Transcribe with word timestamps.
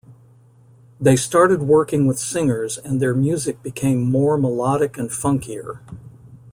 They 0.99 1.15
started 1.15 1.61
working 1.61 2.07
with 2.07 2.17
singers 2.17 2.79
and 2.79 2.99
their 2.99 3.13
music 3.13 3.61
became 3.61 4.01
more 4.09 4.35
melodic 4.35 4.97
and 4.97 5.11
funkier. 5.11 5.79